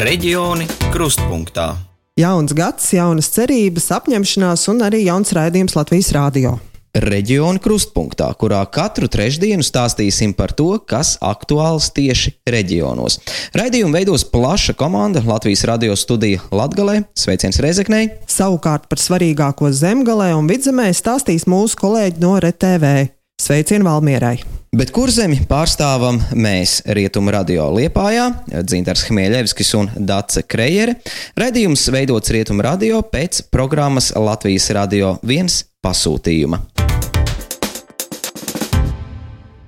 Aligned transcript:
Reģioni 0.00 0.64
krustpunktā. 0.94 1.74
Jauns 2.16 2.54
gads, 2.56 2.86
jaunas 2.96 3.26
cerības, 3.34 3.90
apņemšanās 3.92 4.62
un 4.72 4.78
arī 4.86 5.02
jauns 5.04 5.34
raidījums 5.36 5.74
Latvijas 5.76 6.08
Rādio. 6.16 6.54
Reģiona 6.96 7.60
krustpunktā, 7.60 8.30
kurā 8.40 8.62
katru 8.72 9.10
trešdienu 9.12 9.60
stāstīsim 9.60 10.32
par 10.38 10.54
to, 10.56 10.70
kas 10.88 11.18
aktuāls 11.20 11.90
tieši 11.92 12.32
reģionos. 12.48 13.18
Raidījumu 13.60 13.92
veidos 13.98 14.24
plaša 14.32 14.72
komanda 14.80 15.20
Latvijas 15.26 15.66
radio 15.68 15.98
studija 16.00 16.40
Latgalē, 16.48 17.02
sveiciens 17.12 17.60
Rezeknei. 17.60 18.08
Savukārt 18.24 18.88
par 18.88 19.04
svarīgāko 19.04 19.68
zemgalē 19.68 20.30
un 20.38 20.48
vidzemē 20.48 20.88
stāstīs 20.96 21.44
mūsu 21.44 21.76
kolēģi 21.84 22.24
no 22.24 22.38
RTV. 22.40 23.10
Sveicien 23.36 23.84
Valmierai! 23.84 24.59
Bet 24.70 24.92
kur 24.94 25.10
zemi 25.10 25.40
pārstāvam 25.50 26.20
mēs 26.38 26.76
Rietumu 26.94 27.32
radio 27.34 27.64
Liepājā, 27.74 28.28
Dzintars 28.62 29.02
Hmieļevskis 29.08 29.72
un 29.80 29.90
Dace 30.06 30.44
Krejere. 30.46 30.94
Redījums 31.42 31.88
veidots 31.90 32.30
Rietumu 32.30 32.62
radio 32.62 33.00
pēc 33.02 33.48
programmas 33.50 34.12
Latvijas 34.14 34.70
radio 34.78 35.16
viens 35.26 35.64
pasūtījuma. 35.82 36.62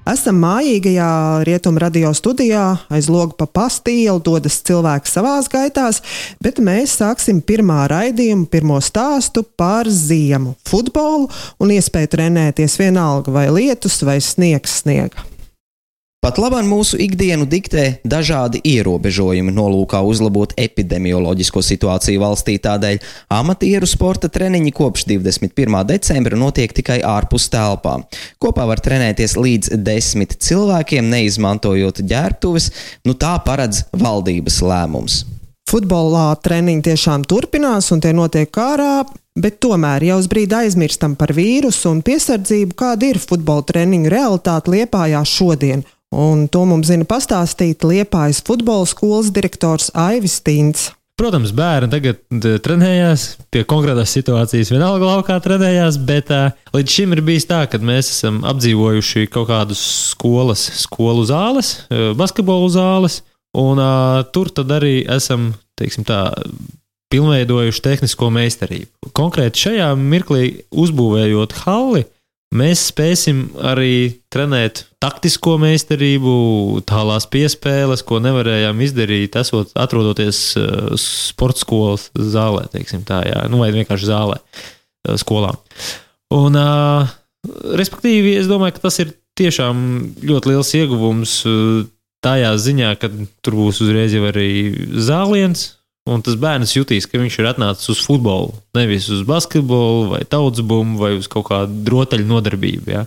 Esam 0.03 0.41
mājīgajā 0.43 1.09
rietumu 1.47 1.79
radio 1.79 2.09
studijā, 2.11 2.65
aiz 2.91 3.07
loga 3.07 3.37
pa 3.39 3.47
pastīlu 3.47 4.19
dodas 4.27 4.57
cilvēki 4.67 5.07
savās 5.07 5.47
gaitās, 5.53 6.01
bet 6.43 6.59
mēs 6.59 6.97
sāksim 6.99 7.39
pirmā 7.39 7.85
raidījumu, 7.93 8.49
pirmo 8.51 8.81
stāstu 8.83 9.45
par 9.47 9.87
ziemu, 9.87 10.57
futbolu 10.67 11.31
un 11.63 11.75
iespēju 11.77 12.11
trenēties 12.17 12.81
vienalga 12.83 13.31
vai 13.31 13.47
lietus 13.55 14.01
vai 14.03 14.19
sniegs 14.19 14.81
sniega. 14.83 15.32
Pat 16.23 16.37
labāk 16.39 16.63
mūsu 16.71 17.01
ikdienu 17.03 17.49
diktē 17.51 17.97
dažādi 18.07 18.61
ierobežojumi, 18.71 19.51
nolūkā 19.57 19.99
uzlabot 20.07 20.53
epidemioloģisko 20.55 21.63
situāciju 21.67 22.21
valstī. 22.23 22.53
Tādēļ 22.63 23.01
amatieru 23.35 23.89
sporta 23.91 24.29
treniņi 24.31 24.71
kopš 24.71 25.03
21. 25.09 25.81
decembra 25.89 26.37
notiek 26.39 26.71
tikai 26.71 27.01
ārpus 27.03 27.49
telpām. 27.51 28.05
Kopā 28.39 28.69
var 28.71 28.79
trenēties 28.79 29.35
līdz 29.35 29.75
desmit 29.83 30.37
cilvēkiem, 30.47 31.09
neizmantojot 31.11 31.99
ģērbtuves, 32.13 32.69
nu 33.03 33.17
tā 33.19 33.33
paredz 33.43 33.89
valdības 33.91 34.61
lēmums. 34.63 35.17
Futbolā 35.73 36.29
treniņi 36.39 36.85
tiešām 36.87 37.25
turpinās 37.27 37.91
un 37.91 38.05
tie 38.05 38.13
notiek 38.15 38.53
kārā, 38.55 39.09
bet 39.35 39.59
tomēr 39.59 40.07
jau 40.07 40.21
uz 40.23 40.31
brīdi 40.31 40.55
aizmirstam 40.61 41.19
par 41.19 41.35
vīrusu 41.35 41.91
un 41.91 42.05
piesardzību, 42.07 42.79
kāda 42.79 43.11
ir 43.11 43.19
futbola 43.19 43.67
treniņu 43.73 44.15
realitāte 44.15 44.71
Liepājā 44.77 45.25
šodien. 45.27 45.83
Un 46.13 46.45
to 46.53 46.67
mums 46.69 46.91
zina 46.93 47.07
pastāstīt 47.09 47.87
Liepājas 47.89 48.43
futbola 48.45 48.85
skolas 48.89 49.31
direktors 49.33 49.89
Aivis 49.97 50.43
Tīns. 50.45 50.91
Protams, 51.17 51.53
bērni 51.57 51.93
tagad 51.93 52.21
trenējās, 52.65 53.25
pie 53.53 53.63
konkrētās 53.69 54.13
situācijas 54.17 54.73
vienalga 54.73 55.07
laukā 55.07 55.37
trenējās, 55.45 55.99
bet 56.09 56.33
uh, 56.33 56.51
līdz 56.75 56.95
šim 56.97 57.13
ir 57.17 57.23
bijis 57.25 57.47
tā, 57.49 57.63
ka 57.71 57.81
mēs 57.81 58.11
esam 58.15 58.41
apdzīvojuši 58.49 59.29
kaut 59.33 59.51
kādus 59.51 59.83
skolas, 60.11 60.65
skolu 60.83 61.25
zāles, 61.29 61.75
basketbolu 62.19 62.71
zāles, 62.73 63.21
un 63.57 63.81
uh, 63.81 64.23
tur 64.35 64.51
tad 64.57 64.73
arī 64.75 65.03
esam, 65.05 65.53
teiksim 65.79 66.09
tā, 66.09 66.25
pilnveidojuši 67.13 67.85
tehnisko 67.85 68.31
meistarību. 68.33 69.13
Konkrēti 69.17 69.67
šajā 69.67 69.93
mirklī 70.01 70.47
uzbūvējot 70.73 71.57
halli, 71.67 72.07
mēs 72.53 72.87
spēsim 72.91 73.47
arī 73.59 74.21
trenēt 74.33 74.85
taktisko 75.03 75.57
meistarību, 75.63 76.35
tālās 76.89 77.27
piespēles, 77.33 78.05
ko 78.07 78.21
nevarējām 78.23 78.85
izdarīt, 78.85 79.39
esot, 79.41 79.73
atrodoties 79.79 80.45
uh, 80.61 80.93
sporta 81.01 81.65
skolas 81.65 82.11
zālē, 82.15 82.69
tā, 83.09 83.23
jā, 83.29 83.43
nu, 83.53 83.63
vai 83.63 83.73
vienkārši 83.75 84.11
zālē, 84.11 84.39
uh, 84.39 85.17
skolā. 85.21 85.55
Un, 86.33 86.57
uh, 86.59 87.11
respektīvi, 87.81 88.37
es 88.41 88.51
domāju, 88.51 88.77
ka 88.79 88.87
tas 88.87 89.01
ir 89.03 89.17
tiešām 89.41 89.77
ļoti 90.29 90.53
liels 90.53 90.73
ieguvums 90.77 91.37
tajā 92.23 92.53
ziņā, 92.61 92.91
ka 93.01 93.11
tur 93.43 93.57
būs 93.59 93.81
uzreiz 93.83 94.15
arī 94.15 94.51
zāliens, 95.03 95.73
Un 96.11 96.23
tas 96.27 96.35
bērns 96.35 96.75
jutīs, 96.75 97.07
ka 97.07 97.21
viņš 97.21 97.37
ir 97.39 97.47
atnācis 97.53 97.93
uz 97.93 98.01
futbolu, 98.03 98.57
nevis 98.75 99.07
uz 99.13 99.23
basketbolu, 99.27 100.09
vai 100.17 100.25
tautsbumu, 100.27 100.99
vai 100.99 101.13
uz 101.15 101.29
kaut 101.31 101.47
kādu 101.53 101.95
rotaļu 101.95 102.27
nodarbību. 102.27 102.91
Ja? 102.91 103.05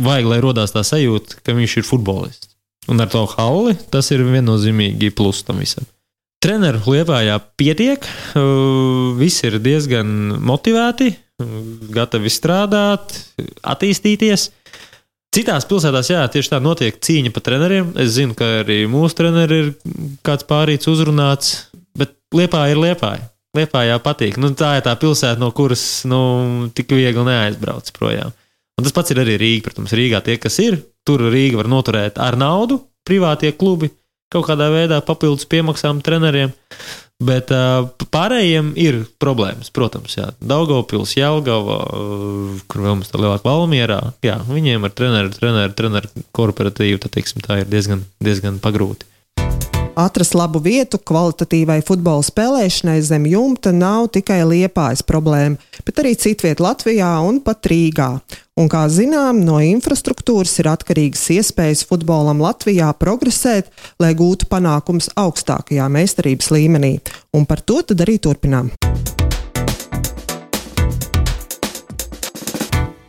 Vajag, 0.00 0.30
lai 0.30 0.38
radās 0.40 0.72
tā 0.72 0.80
sajūta, 0.86 1.42
ka 1.44 1.52
viņš 1.56 1.76
ir 1.80 1.88
futbolists. 1.88 2.54
Un 2.88 3.04
ar 3.04 3.10
to 3.12 3.26
hauli 3.34 3.76
tas 3.92 4.08
ir 4.14 4.24
viennozīmīgi 4.24 5.12
plus 5.12 5.42
tam 5.44 5.60
visam. 5.60 5.84
Treneru 6.40 6.80
liepājā 6.94 7.36
pietiek, 7.58 8.04
visi 9.18 9.48
ir 9.48 9.58
diezgan 9.60 10.38
motivēti, 10.40 11.10
gatavi 11.92 12.30
strādāt, 12.32 13.12
attīstīties. 13.66 14.48
Citās 15.34 15.66
pilsētās, 15.68 16.08
jā, 16.08 16.22
tieši 16.32 16.54
tā 16.54 16.62
notiek 16.64 16.96
cīņa 17.04 17.34
par 17.34 17.44
treneriem. 17.44 17.90
Es 18.00 18.14
zinu, 18.16 18.32
ka 18.38 18.62
arī 18.62 18.86
mūsu 18.88 19.18
treneri 19.18 19.58
ir 19.60 19.68
kāds 20.24 20.46
pārīts 20.48 20.88
uzrunāts, 20.88 21.67
Liepā 22.36 22.66
ir 22.72 22.80
Liepāja. 22.80 23.30
Liepā 23.56 23.86
jau 23.88 23.98
patīk. 24.04 24.36
Nu, 24.40 24.50
tā 24.56 24.76
ir 24.78 24.84
tā 24.84 24.92
pilsēta, 25.00 25.40
no 25.40 25.48
kuras 25.56 26.04
nu, 26.08 26.20
tik 26.76 26.92
viegli 26.92 27.24
neaizbrauc 27.24 27.88
projām. 27.96 28.34
Un 28.78 28.86
tas 28.86 28.94
pats 28.94 29.14
ir 29.14 29.22
arī 29.22 29.38
Rīga. 29.40 29.64
Protams, 29.68 29.94
Rīgā 29.96 30.20
tie, 30.26 30.36
kas 30.40 30.60
ir, 30.62 30.76
tur 31.08 31.24
Rīga 31.32 31.62
var 31.62 31.70
noturēt 31.72 32.20
ar 32.22 32.36
naudu, 32.38 32.82
privātie 33.08 33.54
klubi, 33.56 33.90
kaut 34.32 34.46
kādā 34.50 34.68
veidā 34.70 35.00
papildus 35.04 35.48
piemaksām 35.48 36.02
treneriem. 36.04 36.52
Bet 37.18 37.48
uh, 37.50 37.88
pārējiem 38.14 38.74
ir 38.78 39.00
problēmas, 39.18 39.72
protams, 39.74 40.12
jā. 40.20 40.28
Daugopils, 40.38 41.16
Jelgava, 41.18 41.80
uh, 41.90 42.60
kur 42.70 42.84
vēl 42.84 43.00
mums 43.00 43.10
tā 43.10 43.18
lielāka 43.18 43.48
Valmierā, 43.48 43.98
jā, 44.22 44.36
viņiem 44.46 44.86
ar 44.86 44.94
treneru, 44.94 45.32
treneru, 45.34 45.74
treneru 45.74 46.26
korporatīvu, 46.36 47.00
tā, 47.02 47.10
teiksim, 47.16 47.42
tā 47.42 47.64
ir 47.64 47.72
diezgan, 47.72 48.04
diezgan 48.22 48.60
pagrūti. 48.62 49.08
Atrast 49.98 50.36
labu 50.38 50.60
vietu 50.62 51.00
kvalitatīvai 51.02 51.80
futbola 51.82 52.22
spēlēšanai 52.22 53.00
zem 53.02 53.24
jumta 53.26 53.72
nav 53.74 54.12
tikai 54.14 54.44
liepājas 54.46 55.02
problēma, 55.02 55.58
bet 55.82 55.98
arī 55.98 56.12
citviet 56.14 56.62
Latvijā 56.62 57.10
un 57.26 57.40
pat 57.42 57.66
Rīgā. 57.66 58.06
Un, 58.58 58.70
kā 58.70 58.84
zinām, 58.90 59.42
no 59.42 59.58
infrastruktūras 59.58 60.54
ir 60.62 60.70
atkarīgas 60.70 61.26
iespējas 61.34 61.82
futbolam 61.90 62.38
Latvijā 62.46 62.92
progresēt, 62.94 63.74
lai 63.98 64.14
gūtu 64.18 64.46
panākums 64.46 65.10
augstākajā 65.18 65.90
meistarības 65.90 66.54
līmenī. 66.54 66.98
Un 67.34 67.50
par 67.50 67.66
to 67.66 67.82
tad 67.82 68.06
arī 68.06 68.20
turpinām. 68.22 68.70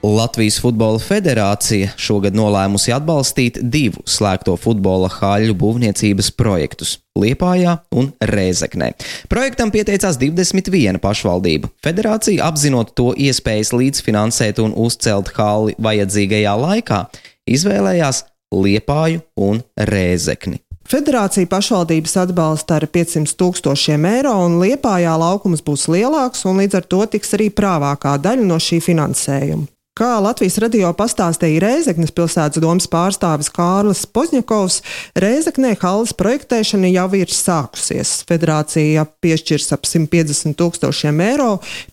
Latvijas 0.04 0.62
Futbola 0.62 1.00
Federācija 1.00 1.90
šogad 2.00 2.32
nolēmusi 2.32 2.94
atbalstīt 2.96 3.58
divu 3.60 4.00
slēgto 4.08 4.54
futbola 4.56 5.10
haļu 5.12 5.52
būvniecības 5.60 6.30
projektus- 6.40 7.00
Liepājā 7.20 7.74
un 7.92 8.14
Rēzeknē. 8.24 8.94
Projektam 9.28 9.72
pieteicās 9.72 10.16
21 10.18 11.00
pašvaldība. 11.04 11.68
Federācija, 11.84 12.48
apzinot 12.48 12.96
to 12.96 13.12
iespējas 13.12 13.74
līdzfinansēt 13.76 14.60
un 14.64 14.72
uzcelt 14.72 15.34
hali 15.36 15.76
vajadzīgajā 15.76 16.54
laikā, 16.56 17.08
izvēlējās 17.50 18.24
Liepāju 18.56 19.22
un 19.36 19.64
Rēzekni. 19.78 20.60
Federācija 20.88 21.46
pašvaldības 21.46 22.16
atbalsta 22.18 22.76
ar 22.80 22.88
500 22.88 23.36
tūkstošiem 23.36 24.06
eiro, 24.06 24.32
un 24.46 24.62
Liepājā 24.62 25.12
laukums 25.20 25.62
būs 25.62 25.90
lielāks, 25.92 26.46
un 26.46 26.58
līdz 26.58 26.76
ar 26.76 26.88
to 26.88 27.06
tiks 27.06 27.34
arī 27.34 27.50
prāvākā 27.52 28.16
daļa 28.18 28.48
no 28.48 28.56
šī 28.56 28.80
finansējuma. 28.82 29.68
Kā 30.00 30.14
Latvijas 30.24 30.56
radio 30.64 30.94
pastāstīja 30.96 31.60
Rēzeknes 31.60 32.14
pilsētas 32.16 32.62
domas 32.64 32.86
pārstāvis 32.88 33.50
Kārlis 33.52 34.06
Pozņakovs, 34.08 34.78
Rēzeknē 35.20 35.74
halas 35.82 36.14
projektēšana 36.16 36.88
jau 36.94 37.08
ir 37.20 37.34
sākusies. 37.36 38.14
Federācija 38.30 39.04
piešķirs 39.20 39.74
ap 39.76 39.84
150 39.90 40.56
tūkstošiem 40.56 41.20
eiro 41.26 41.50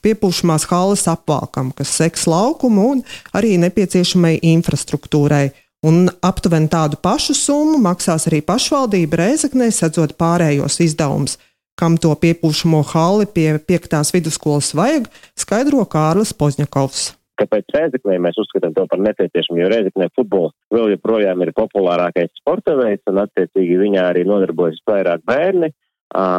piepūšamās 0.06 0.68
halas 0.70 1.02
apvalkam, 1.10 1.74
kas 1.74 1.96
seks 1.98 2.28
laukumu 2.30 2.86
un 2.92 3.02
arī 3.34 3.56
nepieciešamai 3.64 4.36
infrastruktūrai. 4.52 5.50
Un 5.90 6.06
aptuveni 6.22 6.70
tādu 6.70 7.02
pašu 7.02 7.34
summu 7.34 7.82
maksās 7.90 8.30
arī 8.30 8.38
pašvaldība 8.46 9.24
Rēzeknē, 9.24 9.72
sedzot 9.74 10.14
pārējos 10.14 10.78
izdevumus. 10.86 11.40
Kam 11.74 11.98
to 11.98 12.14
piepūšamo 12.14 12.86
halli 12.94 13.26
pie 13.26 13.50
5. 13.58 14.00
vidusskolas 14.14 14.76
vajag, 14.78 15.10
skaidro 15.34 15.82
Kārlis 15.90 16.36
Pozņakovs. 16.38 17.15
Kāpēc 17.40 17.74
Rēzeknē 17.74 18.16
mēs 18.24 18.38
uzskatām 18.40 18.72
to 18.76 18.86
par 18.88 19.00
nepieciešamu, 19.04 19.60
jo 19.60 19.70
Rēzeknē 19.72 20.08
futbols 20.16 20.54
vēl 20.72 20.94
joprojām 20.94 21.42
ir 21.44 21.52
populārākais 21.56 22.32
sporta 22.40 22.76
veids, 22.78 23.04
un 23.10 23.20
attiecīgi 23.26 23.76
viņā 23.82 24.06
arī 24.12 24.24
nodarbojas 24.28 24.80
vairāk 24.88 25.24
bērni, 25.28 25.72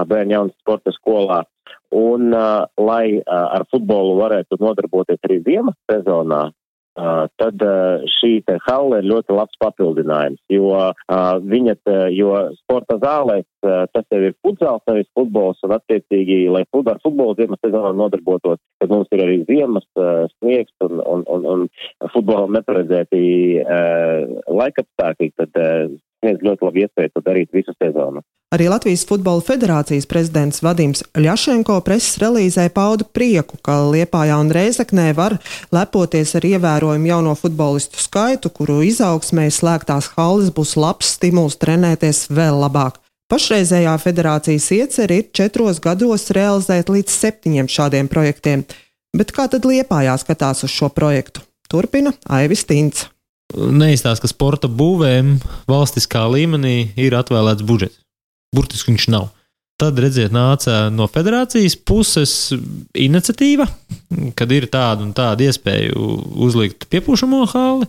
bērni 0.10 0.38
jaunas 0.38 0.58
sporta 0.64 0.94
skolā. 0.96 1.44
Un, 1.94 2.32
lai 2.32 3.20
ar 3.30 3.68
futbolu 3.72 4.18
varētu 4.18 4.58
nodarboties 4.60 5.22
arī 5.28 5.40
ziemas 5.46 5.78
sezonā, 5.92 6.48
tad 7.38 7.64
šī 8.18 8.32
halle 8.66 9.02
ir 9.02 9.10
ļoti 9.12 9.36
labs 9.38 9.60
papildinājums, 9.62 10.42
jo 10.50 10.72
viņa, 11.52 11.76
jo 12.16 12.32
sporta 12.58 12.98
zālēs 13.04 13.46
tas 13.62 14.06
jau 14.14 14.22
ir 14.24 14.36
futzāls, 14.46 14.84
nevis 14.90 15.10
futbols, 15.18 15.62
un 15.66 15.76
attiecīgi, 15.78 16.40
lai 16.54 16.64
ar 16.64 17.02
futbolu 17.04 17.36
ziemas 17.38 17.62
sezonā 17.66 17.94
nodarbotos, 17.98 18.60
tad 18.82 18.94
mums 18.94 19.12
ir 19.14 19.24
arī 19.26 19.38
ziemas 19.50 19.86
sniegs 20.38 20.74
un, 20.86 21.02
un, 21.04 21.26
un, 21.36 21.48
un 21.54 22.12
futbolam 22.14 22.56
neparedzēti 22.58 23.24
laikapstākļi, 24.48 25.32
tad 25.38 25.64
sniedz 26.22 26.44
ļoti 26.46 26.68
labu 26.68 26.84
iespēju 26.84 27.14
to 27.14 27.24
darīt 27.26 27.54
visu 27.56 27.76
sezonu. 27.78 28.24
Arī 28.56 28.70
Latvijas 28.72 29.04
Futbola 29.04 29.44
Federācijas 29.44 30.06
prezidents 30.08 30.62
Vadims 30.64 31.02
Ļašenko 31.20 31.82
preses 31.84 32.16
relīzē 32.22 32.70
pauda 32.72 33.04
prieku, 33.04 33.58
ka 33.60 33.82
Liepājā 33.92 34.38
un 34.40 34.54
Reizeknē 34.56 35.10
var 35.18 35.36
lepoties 35.76 36.32
ar 36.40 36.48
ievērojumu 36.48 37.10
jauno 37.12 37.34
futbolistu 37.36 38.00
skaitu, 38.00 38.48
kuru 38.56 38.80
izaugsmē 38.88 39.50
slēgtās 39.52 40.14
halles 40.16 40.54
būs 40.56 40.78
labs 40.80 41.12
stimuls 41.18 41.60
trenēties 41.60 42.30
vēl 42.32 42.62
labāk. 42.64 43.02
Pašreizējā 43.28 43.98
federācijas 44.00 44.70
iecer 44.72 45.12
ir 45.12 45.28
četros 45.36 45.84
gados 45.84 46.30
realizēt 46.32 46.88
līdz 46.88 47.12
septiņiem 47.12 47.68
šādiem 47.68 48.08
projektiem. 48.08 48.64
Bet 49.12 49.36
kā 49.36 49.50
tad 49.52 49.68
Liepājā 49.68 50.16
skatās 50.24 50.64
uz 50.64 50.72
šo 50.72 50.88
projektu? 50.96 51.44
Turpina 51.68 52.16
Aivis 52.32 52.64
Tints 52.64 53.10
neizstāsta, 53.56 54.26
ka 54.26 54.32
sporta 54.32 54.70
būvēm 54.72 55.38
valstiskā 55.70 56.26
līmenī 56.32 56.94
ir 57.00 57.16
atvēlēts 57.18 57.66
budžets. 57.68 58.00
Burtiski 58.56 58.94
viņš 58.94 59.10
nav. 59.14 59.30
Tad, 59.78 60.00
redziet, 60.02 60.32
nāca 60.34 60.88
no 60.90 61.06
federācijas 61.12 61.76
puses 61.86 62.32
iniciatīva, 62.98 63.68
kad 64.38 64.54
ir 64.56 64.66
tāda 64.74 65.06
un 65.06 65.12
tāda 65.14 65.46
iespēja 65.46 65.94
uzlikt 65.94 66.88
piepūšamo 66.90 67.44
hāli. 67.52 67.86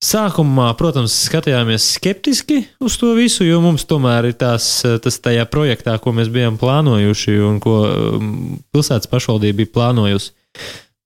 Sākumā, 0.00 0.70
protams, 0.80 1.12
skatījāmies 1.26 1.90
skeptiski 1.98 2.62
uz 2.80 2.94
to 2.96 3.10
visu, 3.18 3.42
jo 3.44 3.58
mums 3.60 3.82
tomēr 3.90 4.30
ir 4.30 4.36
tās, 4.40 4.68
tas 5.04 5.18
tajā 5.20 5.42
projektā, 5.50 5.98
ko 6.00 6.14
mēs 6.16 6.30
bijām 6.32 6.56
plānojuši 6.62 7.34
un 7.44 7.58
ko 7.60 7.74
um, 7.90 8.30
pilsētas 8.72 9.10
pašvaldība 9.10 9.58
bija 9.60 9.74
plānojusi 9.74 10.32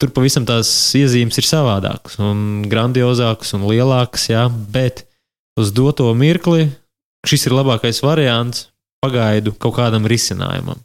tur 0.00 0.12
pavisam 0.14 0.46
tās 0.49 0.69
iezīmes 0.99 1.38
ir 1.41 1.49
savādākas, 1.49 2.19
un 2.23 2.64
grandiozākas 2.70 3.55
un 3.56 3.67
lielākas, 3.70 4.29
jā, 4.32 4.46
bet 4.49 5.05
uz 5.61 5.70
doto 5.75 6.11
mirkli 6.19 6.69
šis 7.29 7.46
ir 7.49 7.56
labākais 7.56 8.02
variants 8.05 8.69
pagaidu 9.05 9.55
kaut 9.61 9.76
kādam 9.79 10.08
risinājumam. 10.08 10.81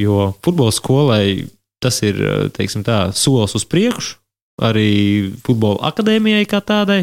Jo 0.00 0.32
futbola 0.44 0.72
skolai 0.72 1.48
tas 1.82 1.98
ir 2.06 2.20
teiksim, 2.54 2.84
tā, 2.86 3.10
solis 3.16 3.56
uz 3.58 3.66
priekšu, 3.68 4.16
arī 4.62 5.32
futbola 5.46 5.90
akadēmijai 5.90 6.46
kā 6.48 6.62
tādai. 6.64 7.02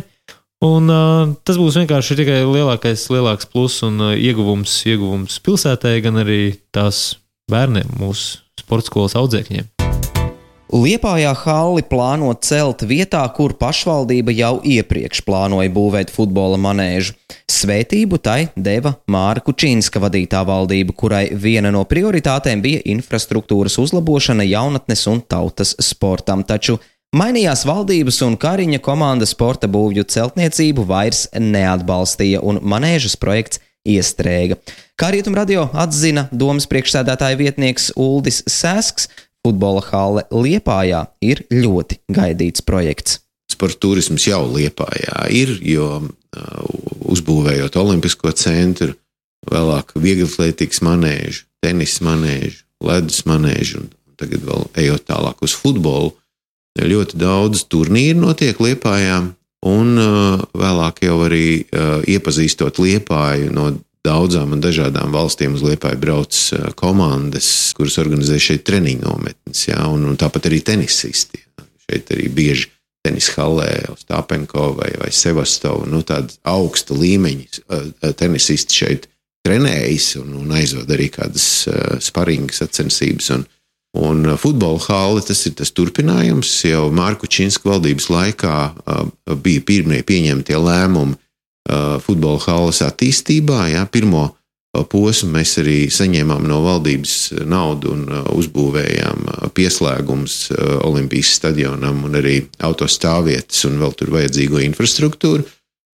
Un, 0.65 0.91
uh, 0.91 1.31
tas 1.47 1.59
būs 1.59 1.77
vienkārši 1.79 2.17
tikai 2.19 2.41
lielākais, 2.43 3.05
lielāks 3.13 3.47
pluss 3.47 3.83
un 3.87 3.99
uh, 4.09 4.15
ieguvums, 4.15 4.81
ieguvums 4.91 5.39
pilsētai, 5.45 5.95
gan 6.03 6.19
arī 6.25 6.41
tās 6.75 7.15
bērniem, 7.51 7.95
mūsu 7.99 8.41
sporta 8.59 8.91
skolas 8.91 9.15
audzēkņiem. 9.19 9.78
Liepājā 10.69 11.31
halli 11.33 11.81
plāno 11.81 12.29
celt 12.45 12.83
vietā, 12.85 13.23
kur 13.33 13.55
pašvaldība 13.57 14.35
jau 14.37 14.59
iepriekš 14.61 15.23
plānoja 15.25 15.71
būvēt 15.73 16.11
futbola 16.13 16.59
manēžu. 16.61 17.15
Svētību 17.49 18.19
tai 18.21 18.51
deva 18.53 18.91
Māra 19.09 19.41
Kučīnska 19.41 19.97
vadītā 20.03 20.43
valdība, 20.45 20.93
kurai 20.93 21.23
viena 21.33 21.71
no 21.73 21.81
prioritātēm 21.89 22.61
bija 22.61 22.83
infrastruktūras 22.93 23.79
uzlabošana 23.81 24.45
jaunatnes 24.45 25.07
un 25.09 25.23
tautas 25.25 25.73
sportam. 25.81 26.43
Taču 26.45 26.77
mainījās 27.17 27.65
valdības 27.65 28.21
un 28.27 28.37
Kariņa 28.37 28.81
komanda 28.85 29.25
sporta 29.25 29.65
būvju 29.65 30.05
celtniecību 30.05 30.85
vairs 30.85 31.25
neatbalstīja, 31.33 32.43
un 32.45 32.61
manēžas 32.61 33.17
projekts 33.17 33.57
iestrēga. 33.89 34.59
Kā 34.99 35.09
Rietum 35.15 35.33
radio 35.33 35.65
atzina 35.73 36.27
domas 36.29 36.69
priekšsēdētāja 36.69 37.39
vietnieks 37.39 37.89
Uldis 37.97 38.43
Sēsks, 38.45 39.09
Futbola 39.45 39.81
hale 39.87 40.25
Liepājā 40.33 41.05
ir 41.23 41.45
ļoti 41.53 42.01
gaidīts 42.11 42.63
projekts. 42.65 43.21
Sporta 43.49 43.79
turisms 43.87 44.27
jau 44.27 44.43
Liepājā 44.51 45.25
ir, 45.33 45.55
jo 45.63 45.87
uh, 45.99 46.09
uzbūvējot 47.09 47.77
Olimpisko 47.79 48.33
centru, 48.37 48.93
vēlāk 49.49 49.95
vieglatlētīgas 49.95 50.83
manēžu, 50.85 51.45
tenisa 51.63 52.05
manēžu, 52.07 52.63
ledus 52.83 53.23
manēžu 53.27 53.83
un 53.83 53.89
tagad 54.19 54.43
vēl 54.43 54.67
ejot 54.83 55.07
tālāk 55.07 55.41
uz 55.45 55.55
futbolu, 55.55 56.13
ļoti 56.79 57.19
daudz 57.19 57.65
turnīru 57.71 58.21
notiek 58.27 58.59
Liepājā. 58.59 59.23
Un 59.67 59.99
uh, 59.99 60.39
vēlāk 60.55 61.01
jau 61.03 61.17
arī 61.25 61.65
uh, 61.67 61.99
iepazīstot 62.07 62.79
Liepāju 62.79 63.49
no 63.51 63.73
daudzām 64.05 64.55
un 64.55 64.63
dažādām 64.63 65.11
valstīm 65.13 65.55
uz 65.57 65.63
Liepāju 65.65 65.99
brauc 65.99 66.39
eh, 66.55 66.71
komandas, 66.79 67.73
kuras 67.77 67.99
organizē 68.01 68.39
šeit 68.41 68.65
treniņu 68.67 69.05
nometnes, 69.05 69.67
jā, 69.69 69.79
un, 69.91 70.07
un 70.09 70.19
tāpat 70.19 70.49
arī 70.49 70.61
tenisisti. 70.65 71.41
Jā. 71.43 71.67
Šeit 71.89 72.11
arī 72.15 72.27
bieži 72.31 72.69
tenisa 73.03 73.35
hallē, 73.39 73.69
Stāpenko 73.99 74.73
vai, 74.77 74.91
vai 74.99 75.11
Sevastovu, 75.15 75.87
nu 75.89 76.03
tāda 76.07 76.35
augsta 76.47 76.97
līmeņa 76.97 77.47
eh, 77.61 78.11
tenisisti 78.19 78.83
šeit 78.83 79.09
trenējas 79.47 80.13
un, 80.19 80.35
un 80.41 80.51
aizvada 80.55 80.93
arī 80.95 81.07
kādas 81.13 81.45
sparingas 82.03 82.59
sacensības. 82.59 83.29
Un, 83.37 83.45
un 83.97 84.33
futbola 84.37 84.81
hāle 84.83 85.23
tas 85.25 85.45
ir 85.47 85.55
tas 85.57 85.71
turpinājums. 85.73 86.51
Jau 86.67 86.89
Mārku 86.93 87.27
Čīnsku 87.31 87.71
valdības 87.71 88.09
laikā 88.11 88.57
bija 89.39 89.63
pirmie 89.65 90.03
pieņemtie 90.05 90.59
lēmumi 90.59 91.15
futbola 92.03 92.41
halas 92.47 92.81
attīstībā. 92.85 93.67
Jā, 93.73 93.85
pirmo 93.91 94.25
uh, 94.29 94.83
posmu 94.89 95.31
mēs 95.37 95.57
arī 95.61 95.77
saņēmām 95.93 96.47
no 96.49 96.61
valdības 96.65 97.15
naudu 97.49 97.93
un 97.95 98.03
uh, 98.07 98.25
uzbūvējām 98.39 99.51
pieslēgumus 99.57 100.41
Olimpijas 100.87 101.35
stadionam 101.39 102.03
un 102.07 102.19
arī 102.19 102.41
autostāvvietas 102.65 103.65
un 103.69 103.79
vēl 103.83 103.95
tur 103.99 104.13
vajadzīgo 104.17 104.61
infrastruktūru. 104.65 105.47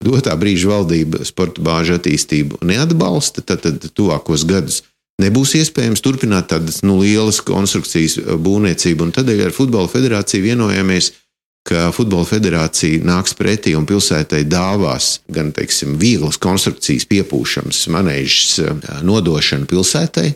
Dotā 0.05 0.35
brīža 0.37 0.69
valdība 0.69 1.23
sporta 1.25 1.63
bāžu 1.63 1.95
attīstību 1.95 2.59
neatbalsta, 2.67 3.41
tad, 3.41 3.63
tad 3.63 3.85
tuvākos 3.95 4.43
gadus 4.47 4.83
nebūs 5.21 5.55
iespējams 5.59 6.03
turpināt 6.03 6.49
tādas 6.51 6.81
nu, 6.83 6.97
lielas 7.01 7.39
konstrukcijas 7.45 8.17
būvniecību. 8.19 9.07
Tādēļ 9.15 9.45
ar 9.47 9.55
Futbola 9.55 9.89
federāciju 9.91 10.49
vienojāmies, 10.49 11.11
ka 11.11 11.24
ka 11.65 11.89
Futbola 11.95 12.27
federācija 12.29 13.01
nāks 13.05 13.33
pretī 13.37 13.73
un 13.77 13.87
pilsētai 13.89 14.43
dāvās 14.47 15.19
gan 15.33 15.51
teiksim, 15.55 15.95
vieglas 16.01 16.37
konstrukcijas, 16.41 17.07
piepūšams, 17.09 17.85
manēžas 17.93 18.59
eh, 18.61 18.89
nodošanu 19.05 19.69
pilsētai. 19.71 20.29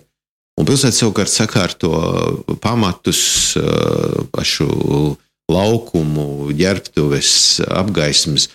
Un 0.59 0.67
pilsēta 0.67 0.97
savukārt 0.97 1.31
sakārto 1.31 1.91
pamatus, 2.63 3.21
eh, 3.61 4.23
pašu 4.33 4.69
laukumu, 5.49 6.49
ģērbtuves, 6.57 7.33
apgaismas. 7.77 8.49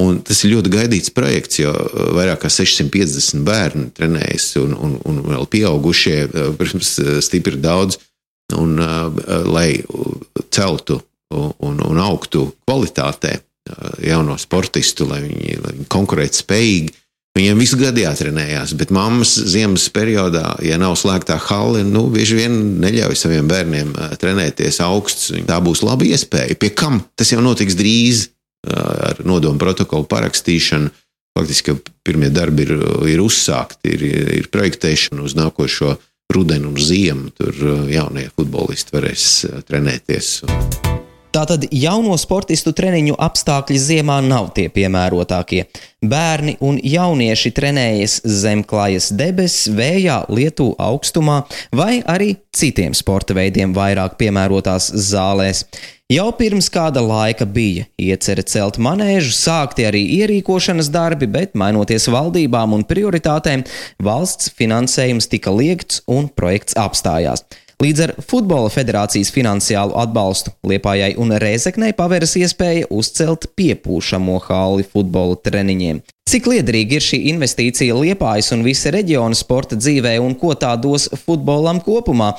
Un 0.00 0.22
tas 0.24 0.38
ir 0.46 0.54
ļoti 0.54 0.70
gaidīts 0.72 1.12
projekts, 1.12 1.58
jo 1.60 1.74
vairāk 2.16 2.46
kā 2.46 2.48
650 2.48 3.42
bērni 3.44 3.90
trenējas, 3.92 4.54
un, 4.62 4.72
un, 4.72 4.96
un 5.04 5.20
vēl 5.34 5.50
pieaugušie, 5.50 6.16
eh, 6.30 6.48
protams, 6.56 6.94
stipri 7.26 7.58
daudz. 7.58 7.98
Un, 8.50 8.80
lai 9.46 9.78
celtu 10.50 10.96
un, 11.34 11.80
un 11.86 12.02
augtu 12.02 12.48
kvalitātē 12.64 13.38
jauno 14.02 14.36
sportistu, 14.40 15.06
lai 15.10 15.22
viņi, 15.24 15.60
lai 15.62 15.76
viņi 15.76 15.86
konkurētu 15.92 16.42
spējīgi. 16.42 16.96
Viņiem 17.38 17.60
visu 17.62 17.76
gadu 17.78 18.02
jātrenējās, 18.02 18.72
bet 18.74 18.90
mammas 18.90 19.36
ziemas 19.52 19.84
periodā, 19.94 20.56
ja 20.66 20.80
nav 20.82 20.96
slēgtā 20.98 21.36
hale, 21.44 21.84
nu, 21.86 22.08
bieži 22.10 22.40
vien 22.40 22.56
neļauj 22.82 23.14
saviem 23.20 23.46
bērniem 23.50 23.92
trenēties 24.18 24.80
augsts. 24.82 25.30
Tā 25.46 25.60
būs 25.62 25.84
laba 25.86 26.08
iespēja. 26.08 26.58
Pie 26.58 26.72
kam 26.74 26.98
tas 27.14 27.30
jau 27.30 27.38
notiks 27.44 27.78
drīz 27.78 28.26
ar 28.66 29.22
nodomu 29.22 29.62
protokolu 29.62 30.10
parakstīšanu. 30.10 30.90
Faktiski 31.38 31.76
pirmie 32.02 32.32
darbi 32.34 32.66
ir, 32.66 32.74
ir 33.14 33.22
uzsākti, 33.22 33.94
ir, 33.94 34.06
ir 34.42 34.50
projektēšana 34.50 35.22
uz 35.22 35.38
nākošo 35.38 35.94
rudenu 36.34 36.74
un 36.74 36.82
ziemu. 36.82 37.30
Tur 37.38 37.86
jaunie 37.94 38.26
futbolisti 38.34 38.98
varēs 38.98 39.28
trenēties. 39.70 40.40
Tātad 41.30 41.68
jauno 41.70 42.16
sportistu 42.18 42.72
treniņu 42.74 43.14
apstākļi 43.22 43.78
ziemā 43.78 44.16
nav 44.26 44.48
tie 44.56 44.66
piemērotākie. 44.72 45.60
Bērni 46.02 46.56
un 46.64 46.80
jaunieši 46.82 47.52
trenējas 47.54 48.16
zem 48.26 48.64
klājas 48.66 49.12
debesis, 49.14 49.68
vējā, 49.76 50.24
lietu 50.32 50.72
augstumā 50.74 51.44
vai 51.76 52.00
arī 52.02 52.32
citiem 52.56 52.96
sporta 52.98 53.36
veidiem 53.38 53.76
vairāk 53.76 54.18
piemērotās 54.18 54.90
zālēs. 55.10 55.62
Jau 56.10 56.26
pirms 56.34 56.66
kāda 56.74 56.98
laika 57.06 57.46
bija 57.46 57.86
iecerē 58.02 58.42
celt 58.50 58.80
manēžu, 58.82 59.30
sākti 59.30 59.86
arī 59.86 60.02
ierīkošanas 60.16 60.90
darbi, 60.90 61.30
bet 61.30 61.54
mainoties 61.54 62.08
valdībām 62.10 62.74
un 62.74 62.82
prioritātēm, 62.82 63.62
valsts 64.02 64.50
finansējums 64.58 65.30
tika 65.30 65.54
liegts 65.54 66.02
un 66.10 66.26
projekts 66.26 66.74
apstājās. 66.74 67.46
Līdz 67.80 68.00
ar 68.04 68.10
Futbola 68.20 68.68
federācijas 68.68 69.30
finansiālu 69.32 69.94
atbalstu 69.96 70.50
Liepājai 70.68 71.14
un 71.16 71.32
Rēzeknei 71.40 71.94
paveras 71.96 72.34
iespēja 72.36 72.90
uzcelt 72.92 73.46
piepūšamo 73.56 74.34
halli 74.44 74.84
futbola 74.84 75.38
treniņiem. 75.40 76.02
Cik 76.28 76.50
liederīga 76.52 76.98
ir 76.98 77.06
šī 77.06 77.22
investīcija 77.32 77.96
Liepājas 77.96 78.52
un 78.52 78.66
visa 78.68 78.92
reģiona 78.92 79.38
sporta 79.38 79.80
dzīvē 79.80 80.18
un 80.20 80.36
ko 80.36 80.52
tā 80.52 80.74
dos 80.76 81.08
futbolam 81.24 81.80
kopumā? 81.80 82.34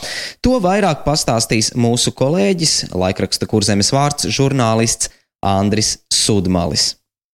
To 0.45 0.61
vairāk 0.61 1.01
pastāstīs 1.09 1.73
mūsu 1.73 2.13
kolēģis, 2.13 2.93
laikraksta 2.93 3.49
kurzemes 3.49 3.89
vārds, 3.97 4.29
žurnālists 4.29 5.09
Andris 5.41 5.95
Sudmalis. 6.13 6.91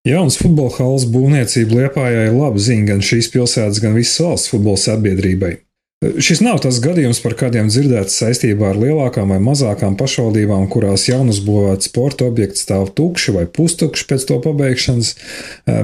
Jaunas 0.07 0.39
futbola 0.39 0.71
halas 0.79 1.03
būvniecība 1.11 1.81
Liepājai 1.83 2.29
ir 2.31 2.39
laba 2.39 2.67
ziņa 2.71 2.93
gan 2.93 3.03
šīs 3.03 3.33
pilsētas, 3.35 3.83
gan 3.83 3.99
visas 3.99 4.23
valsts 4.23 4.55
futbola 4.55 4.79
sabiedrībai. 4.79 5.57
Šis 5.97 6.43
nav 6.45 6.59
tas 6.61 6.77
gadījums, 6.77 7.17
par 7.23 7.33
kādiem 7.39 7.71
dzirdēts 7.71 8.19
saistībā 8.21 8.67
ar 8.69 8.77
lielākām 8.77 9.31
vai 9.33 9.39
mazākām 9.41 9.95
pašvaldībām, 9.97 10.67
kurās 10.69 11.07
jaunuzbūvēts 11.09 11.89
sporta 11.89 12.27
objekts 12.29 12.67
stāv 12.67 12.91
tukši 12.97 13.33
vai 13.33 13.45
pustukši 13.49 14.05
pēc 14.11 14.27
to 14.29 14.37
pabeigšanas, 14.43 15.15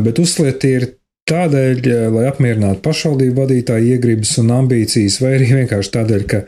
bet 0.05 0.21
uzsliet 0.21 0.67
ir 0.69 0.85
tādēļ, 1.31 1.81
lai 2.13 2.27
apmierinātu 2.29 2.83
pašvaldību 2.85 3.41
vadītāju 3.41 3.95
iegribas 3.95 4.35
un 4.43 4.53
ambīcijas, 4.59 5.17
vai 5.23 5.33
arī 5.39 5.49
vienkārši 5.63 5.93
tādēļ, 5.97 6.29
ka 6.29 6.43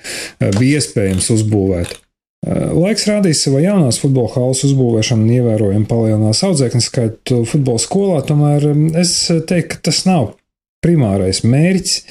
bija 0.60 0.84
iespējams 0.84 1.34
uzbūvēt. 1.40 1.98
Laiks 2.46 3.08
rādīs, 3.10 3.42
vai 3.50 3.64
jaunās 3.66 3.98
futbola 3.98 4.30
halas 4.36 4.62
uzbūvēšana 4.68 5.40
ievērojami 5.40 5.88
palielinās 5.90 6.46
audzēkņu 6.46 6.86
skaitu 6.86 7.42
futbola 7.50 7.82
skolā, 7.82 8.22
tomēr 8.30 8.70
es 9.02 9.18
teiktu, 9.50 9.72
ka 9.74 9.88
tas 9.90 10.06
nav 10.06 10.36
primārais 10.86 11.42
mērķis. 11.44 12.01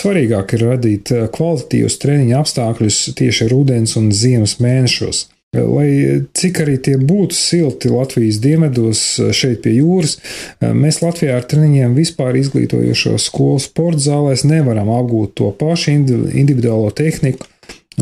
Svarīgāk 0.00 0.56
ir 0.56 0.68
radīt 0.72 1.14
kvalitatīvus 1.34 2.00
treniņu 2.02 2.38
apstākļus 2.40 3.02
tieši 3.18 3.50
rudens 3.52 3.98
un 4.00 4.08
ziemas 4.16 4.58
mēnešos. 4.64 5.26
Lai 5.56 5.88
cik 6.36 6.58
arī 6.60 6.74
tie 6.84 6.98
būtu 7.00 7.32
silti 7.32 7.88
Latvijas 7.88 8.36
dienvidos, 8.44 9.04
šeit 9.32 9.62
pie 9.64 9.78
jūras, 9.78 10.18
mēs 10.60 11.00
Latvijā 11.00 11.38
ar 11.38 11.46
treniņiem 11.48 11.94
vispār 11.96 12.36
izglītojošo 12.36 13.14
skolu 13.22 13.62
sporta 13.64 14.10
zālēs 14.10 14.44
nevaram 14.44 14.92
apgūt 14.92 15.38
to 15.40 15.48
pašu 15.56 15.94
individuālo 15.96 16.90
tehniku 16.92 17.48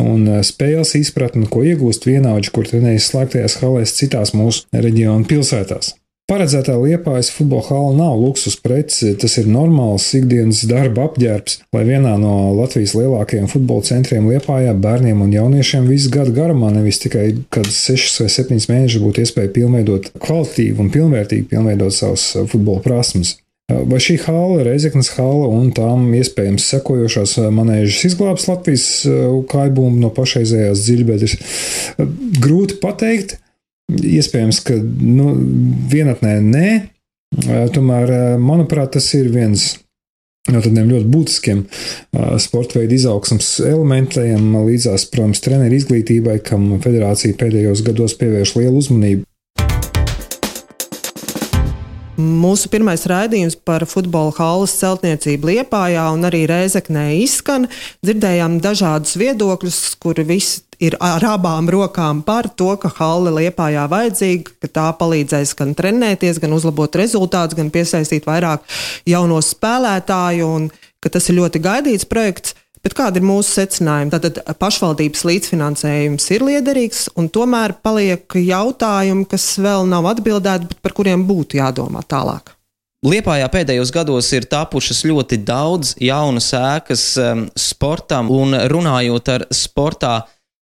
un 0.02 0.26
eh, 0.28 0.40
spēles 0.46 0.94
izpratni, 0.98 1.46
ko 1.50 1.64
iegūst 1.66 2.08
vienaudži, 2.08 2.52
kur 2.54 2.68
trenējas 2.68 3.10
slēgtajās 3.12 3.60
halēs 3.62 3.94
citās 3.98 4.34
mūsu 4.36 4.66
reģionu 4.74 5.28
pilsētās. 5.28 5.94
Paredzētā 6.26 6.74
liepājas 6.74 7.28
futbola 7.30 7.62
hala 7.68 7.90
nav 7.94 8.16
luksus 8.18 8.56
preci, 8.58 9.12
tas 9.14 9.36
ir 9.38 9.46
normāls 9.46 10.08
ikdienas 10.18 10.64
darba 10.66 11.04
apģērbs, 11.06 11.60
lai 11.70 11.84
vienā 11.86 12.16
no 12.18 12.32
Latvijas 12.56 12.96
lielākajiem 12.98 13.46
futbola 13.52 13.86
centriem 13.86 14.26
liepājā 14.32 14.72
bērniem 14.74 15.22
un 15.22 15.30
jauniešiem 15.30 15.86
visu 15.86 16.10
gadu 16.10 16.34
garumā, 16.34 16.72
nevis 16.74 16.98
tikai 17.04 17.28
kad 17.54 17.70
6 17.70 18.24
vai 18.24 18.28
7 18.40 18.58
mēneši 18.72 19.04
būtu 19.04 19.22
iespēja 19.22 19.54
pilnveidot 19.54 20.10
kvalitīvi 20.18 20.82
un 20.82 20.90
pilnvērtīgi 20.98 21.46
pilnveidot 21.54 21.94
savus 21.94 22.26
eh, 22.34 22.50
futbola 22.50 22.82
prasmes. 22.82 23.36
Vai 23.70 24.02
šī 24.02 24.18
hala, 24.26 24.66
Reizeknas 24.66 25.12
hala 25.14 25.46
un 25.54 25.70
tām 25.74 26.10
iespējams 26.14 26.66
sekojošās 26.74 27.38
manēžas 27.54 28.02
izglābs 28.10 28.50
Latvijas 28.50 28.90
kājbūmu 29.50 30.02
no 30.02 30.10
pašreizējās 30.14 30.86
dziļbedes? 30.86 31.40
Grūti 32.42 32.82
pateikt. 32.82 33.38
Iespējams, 33.92 34.60
ka 34.66 34.76
nu, 34.82 35.32
vienatnē 35.90 36.38
nē. 36.42 36.68
Tomēr, 37.74 38.38
manuprāt, 38.40 38.94
tas 38.96 39.06
ir 39.18 39.28
viens 39.34 39.74
no 40.52 40.60
tādiem 40.62 40.90
ļoti 40.90 41.10
būtiskiem 41.10 41.62
sporta 42.42 42.80
veidu 42.80 42.94
izaugsmas 42.96 43.48
elementiem, 43.66 44.52
līdzās, 44.66 45.08
protams, 45.10 45.42
treneru 45.44 45.78
izglītībai, 45.78 46.38
kam 46.46 46.68
federācija 46.82 47.38
pēdējos 47.38 47.82
gados 47.86 48.14
pievērš 48.20 48.54
lielu 48.60 48.82
uzmanību. 48.82 49.26
Mūsu 52.16 52.70
pirmais 52.72 53.02
raidījums 53.10 53.58
par 53.60 53.82
futbola 53.84 54.32
halas 54.38 54.72
celtniecību 54.78 55.50
Liepājā 55.50 56.06
un 56.14 56.24
arī 56.24 56.46
Rēzeknē 56.48 57.10
izskan. 57.20 57.66
Dzirdējām 58.00 58.56
dažādus 58.64 59.18
viedokļus, 59.20 59.80
kur 60.00 60.16
visi 60.24 60.62
ir 60.80 60.96
ar 61.04 61.20
abām 61.28 61.68
rokām 61.68 62.22
par 62.24 62.48
to, 62.56 62.70
ka 62.80 62.88
halle 62.96 63.34
Liepājā 63.36 63.84
vajadzīga, 63.92 64.56
ka 64.64 64.72
tā 64.78 64.86
palīdzēs 64.96 65.52
gan 65.60 65.76
trenēties, 65.76 66.40
gan 66.40 66.56
uzlabot 66.56 66.96
rezultātus, 66.96 67.58
gan 67.58 67.68
piesaistīt 67.74 68.24
vairāk 68.24 68.64
jauno 69.04 69.42
spēlētāju 69.44 70.48
un 70.48 70.70
ka 71.04 71.12
tas 71.12 71.28
ir 71.28 71.36
ļoti 71.42 71.60
gaidīts 71.68 72.08
projekts. 72.08 72.56
Bet 72.86 72.94
kādi 72.94 73.18
ir 73.18 73.24
mūsu 73.26 73.50
secinājumi? 73.50 74.12
Tātad 74.14 74.36
pašvaldības 74.60 75.24
līdzfinansējums 75.26 76.28
ir 76.36 76.44
liederīgs, 76.46 77.00
un 77.18 77.26
tomēr 77.34 77.74
paliek 77.82 78.36
jautājumi, 78.38 79.24
kas 79.26 79.56
vēl 79.58 79.88
nav 79.90 80.06
atbildēti, 80.12 80.68
bet 80.70 80.84
par 80.86 80.94
kuriem 80.94 81.24
būtu 81.26 81.58
jādomā 81.58 82.04
tālāk. 82.06 82.52
Liepājā 83.06 83.48
pēdējos 83.50 83.90
gados 83.94 84.30
ir 84.38 84.46
tapušas 84.50 85.02
ļoti 85.06 85.40
daudz 85.42 85.96
jaunas 85.98 86.52
ēkas 86.54 87.02
um, 87.18 87.42
sportam, 87.58 88.30
un 88.30 88.54
runājot 88.70 89.32
ar 89.34 89.48
sportā 89.50 90.14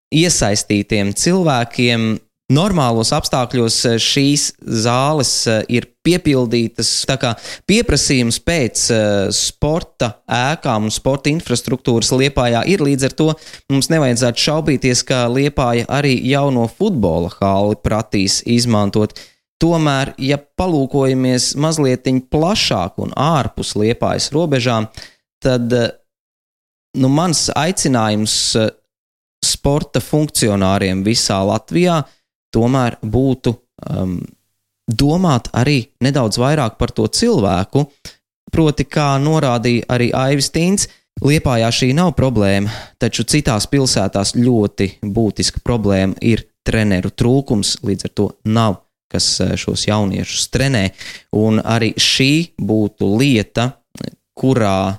iesaistītiem 0.08 1.12
cilvēkiem, 1.20 2.08
Normālos 2.52 3.08
apstākļos 3.16 3.76
eh, 3.88 3.94
šīs 3.96 4.42
zāles 4.84 5.30
eh, 5.48 5.62
ir 5.78 5.86
piepildītas. 6.04 6.90
Pieprasījums 7.64 8.36
pēc 8.44 8.80
uh, 8.92 9.04
sporta 9.32 10.10
ēkām 10.28 10.84
un 10.84 10.92
sporta 10.92 11.30
infrastruktūras 11.32 12.10
Liepājā 12.12 12.60
ir. 12.68 12.82
Līdz 12.84 13.06
ar 13.08 13.14
to 13.16 13.28
mums 13.72 13.88
nevajadzētu 13.88 14.42
šaubīties, 14.42 15.00
ka 15.08 15.22
Liepāja 15.32 15.86
arī 15.88 16.18
jauno 16.28 16.66
futbola 16.68 17.30
hali 17.38 17.78
pratīs 17.80 18.42
izmantot. 18.44 19.16
Tomēr, 19.64 20.12
ja 20.20 20.36
palūkojamies 20.36 21.54
mazliet 21.56 22.10
plašāk 22.28 23.00
un 23.00 23.16
ārpus 23.16 23.72
Liepājas 23.80 24.28
robežām, 24.36 24.90
tad 25.40 25.72
nu, 25.72 27.08
mans 27.08 27.46
aicinājums 27.56 28.36
sporta 29.40 30.04
funkcionāriem 30.04 31.00
visā 31.08 31.40
Latvijā 31.48 32.02
ir 32.02 32.20
tomēr 32.54 32.98
būtu 33.02 33.54
um, 33.90 34.18
domāt 34.88 35.48
arī 35.56 35.84
nedaudz 36.04 36.38
vairāk 36.40 36.76
par 36.78 36.92
to 36.92 37.06
cilvēku. 37.08 37.86
Proti, 38.54 38.86
kā 38.86 39.14
norādīja 39.18 39.88
arī 39.90 40.12
Aivis 40.14 40.52
Tīns, 40.54 40.88
Liepājā 41.24 41.68
šī 41.70 41.92
nav 41.94 42.10
problēma, 42.18 42.72
taču 42.98 43.22
citās 43.22 43.68
pilsētās 43.70 44.32
ļoti 44.34 44.88
būtiska 45.14 45.60
problēma 45.62 46.18
ir 46.18 46.42
treneru 46.66 47.12
trūkums, 47.14 47.76
līdz 47.86 48.08
ar 48.08 48.12
to 48.18 48.26
nav 48.50 48.80
kas 49.14 49.28
uh, 49.40 49.52
šos 49.54 49.86
jauniešus 49.86 50.48
trenē. 50.50 50.88
Un 51.38 51.62
arī 51.62 51.92
šī 51.94 52.58
būtu 52.58 53.12
lieta, 53.14 53.70
kurā 54.34 54.98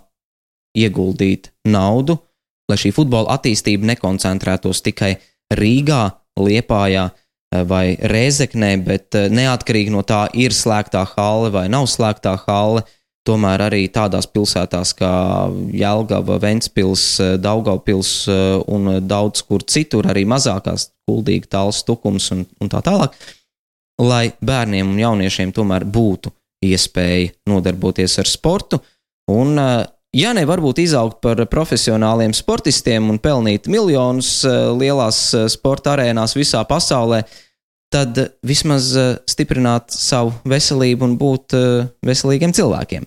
ieguldīt 0.75 1.51
naudu, 1.67 2.15
lai 2.71 2.79
šī 2.79 2.93
futbola 2.95 3.35
attīstība 3.35 3.91
nekoncentrētos 3.91 4.81
tikai 4.87 5.17
Rīgā, 5.51 6.01
Liepājā, 6.39 7.09
Eh, 7.09 7.24
vai 7.51 7.95
Rēzeknē, 7.95 8.75
bet 8.83 9.15
eh, 9.15 9.29
neatkarīgi 9.31 9.93
no 9.93 10.03
tā, 10.07 10.25
ir 10.33 10.55
slēgtā 10.55 11.05
hale 11.15 11.51
vai 11.53 11.67
nav 11.71 11.87
slēgtā 11.91 12.35
hale. 12.45 12.85
Tomēr 13.25 13.63
arī 13.65 13.87
tādās 13.89 14.27
pilsētās 14.29 14.91
kā 14.99 15.13
Jēlgava, 15.73 16.37
Ventspils, 16.41 17.05
eh, 17.23 17.35
Daugavpils 17.41 18.13
un 18.71 18.99
daudz 19.07 19.45
kur 19.47 19.65
citur, 19.65 20.09
arī 20.11 20.25
mazākās, 20.29 20.91
Kuldīga, 21.09 21.49
Tāls, 21.57 21.83
Tukums 21.85 22.31
un, 22.35 22.45
un 22.61 22.71
tā 22.71 22.81
tālāk, 22.85 23.15
lai 24.01 24.29
bērniem 24.41 24.91
un 24.91 24.99
jauniešiem 24.99 25.53
tomēr 25.55 25.85
būtu 25.85 26.33
iespēja 26.65 27.31
nodarboties 27.49 28.19
ar 28.21 28.29
sportu. 28.29 28.81
Un, 29.31 29.57
ja 30.15 30.31
ne 30.33 30.45
varbūt 30.47 30.79
izaugt 30.85 31.19
par 31.25 31.41
profesionāliem 31.51 32.33
sportistiem 32.33 33.09
un 33.11 33.19
pelnīt 33.19 33.67
miljonus 33.67 34.37
lielās 34.79 35.27
sporta 35.51 35.97
arēnās 35.97 36.37
visā 36.37 36.63
pasaulē, 36.67 37.25
tad 37.95 38.19
vismaz 38.45 38.93
eh, 38.97 39.17
stiprināt 39.29 39.93
savu 39.93 40.33
veselību 40.47 41.07
un 41.07 41.19
būt 41.19 41.57
eh, 41.57 41.91
veselīgiem 42.05 42.55
cilvēkiem. 42.55 43.05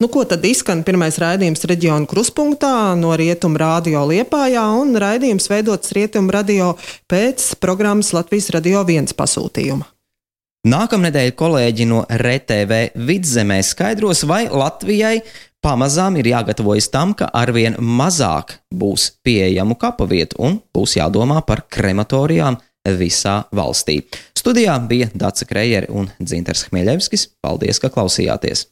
Nu, 0.00 0.08
ko 0.08 0.22
tad 0.24 0.44
izskan 0.48 0.80
pirmais 0.86 1.18
raidījums 1.20 1.66
reģionu 1.68 2.08
kruspunktā 2.08 2.94
no 2.96 3.12
Rietumu 3.20 3.60
radio 3.60 4.06
Liepājā 4.08 4.62
un 4.80 4.94
raidījums 4.96 5.50
veidots 5.52 5.92
Rietumu 5.96 6.32
radio 6.32 6.70
pēc 7.10 7.50
programmas 7.60 8.14
Latvijas 8.16 8.48
radio 8.56 8.80
viens 8.88 9.12
pasūtījuma. 9.16 9.84
Nākamnedēļ 10.70 11.30
kolēģi 11.36 11.84
no 11.88 12.00
RTV 12.12 12.80
vidzemē 13.08 13.60
skaidros, 13.64 14.24
vai 14.28 14.46
Latvijai 14.48 15.18
pamazām 15.64 16.16
ir 16.20 16.30
jāgatavojas 16.32 16.88
tam, 16.92 17.14
ka 17.14 17.28
arvien 17.36 17.76
mazāk 17.80 18.58
būs 18.72 19.10
pieejamu 19.24 19.76
kapavietu 19.80 20.40
un 20.40 20.58
būs 20.74 20.96
jādomā 20.98 21.40
par 21.46 21.66
krematorijām 21.68 22.58
visā 23.00 23.42
valstī. 23.52 24.00
Studijā 24.36 24.78
bija 24.88 25.10
Dārsa 25.12 25.46
Krejere 25.48 25.90
un 25.92 26.08
Dzinters 26.18 26.68
Hmeļevskis. 26.70 27.28
Paldies, 27.44 27.80
ka 27.82 27.92
klausījāties! 27.92 28.68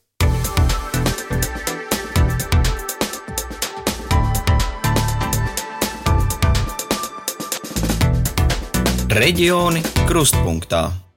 Reģioni 9.18 9.80
krustpunktā. 10.06 11.07